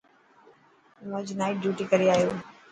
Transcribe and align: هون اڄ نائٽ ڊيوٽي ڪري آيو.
هون 0.99 1.11
اڄ 1.17 1.27
نائٽ 1.39 1.55
ڊيوٽي 1.63 1.85
ڪري 1.91 2.07
آيو. 2.15 2.29